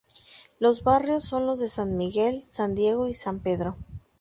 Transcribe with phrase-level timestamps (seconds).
[0.57, 3.77] Los barrios son los de San Miguel, San Diego, San Pedro.